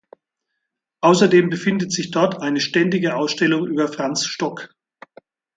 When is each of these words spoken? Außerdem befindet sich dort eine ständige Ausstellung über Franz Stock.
Außerdem 1.01 1.51
befindet 1.51 1.91
sich 1.91 2.09
dort 2.09 2.41
eine 2.41 2.59
ständige 2.59 3.15
Ausstellung 3.15 3.67
über 3.67 3.87
Franz 3.87 4.25
Stock. 4.25 4.73